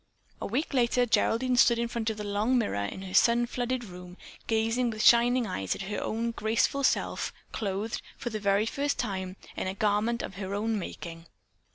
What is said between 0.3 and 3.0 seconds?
A week later Geraldine stood in front of the long mirror